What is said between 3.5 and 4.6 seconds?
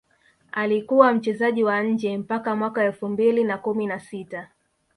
kumi na sita